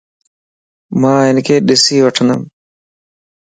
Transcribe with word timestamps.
مان 1.01 1.19
ھنک 1.29 1.47
ڏسين 1.67 2.01
وين 2.03 2.39